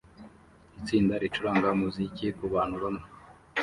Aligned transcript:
Itsinda 0.79 1.13
ricuranga 1.21 1.67
umuziki 1.75 2.25
kubantu 2.37 2.75
bamwe 2.83 3.05